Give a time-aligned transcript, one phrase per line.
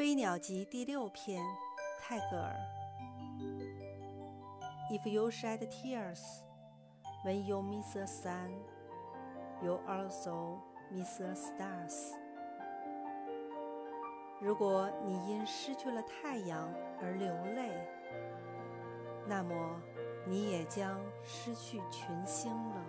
[0.00, 1.44] 飞鸟集第六篇
[2.00, 2.56] 泰戈尔
[4.90, 6.40] if you shed tears
[7.22, 8.48] when you miss the sun
[9.62, 10.58] you also
[10.90, 12.14] miss the stars
[14.40, 16.72] 如果你因失去了太阳
[17.02, 17.86] 而流泪
[19.28, 19.82] 那么
[20.26, 22.79] 你也将失去群星了